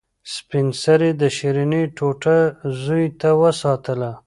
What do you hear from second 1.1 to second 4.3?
د شیرني ټوټه زوی ته وساتله.